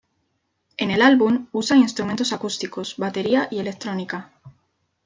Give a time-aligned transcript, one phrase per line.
[0.77, 4.31] En el álbum, usa instrumentos acústicos, batería y electrónica.